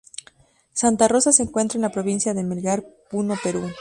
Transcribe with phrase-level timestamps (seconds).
[0.73, 3.69] Santa rosa, se encuentra en la provincia de Melgar, Puno, Perú.